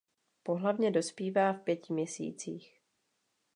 [0.43, 2.81] Pohlavně dospívá v pěti měsících.